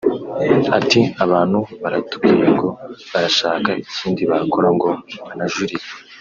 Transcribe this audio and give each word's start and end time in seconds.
Ati 0.77 1.01
“Abantu 1.23 1.59
baratubwiye 1.81 2.47
ngo 2.55 2.69
barashaka 3.11 3.69
ikindi 3.83 4.21
bakora 4.31 4.67
ngo 4.75 4.89
banajurire 5.27 5.85